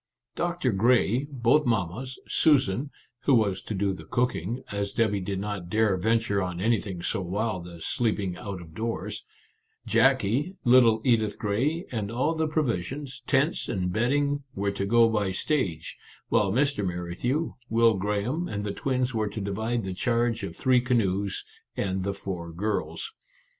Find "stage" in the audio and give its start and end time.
15.31-15.95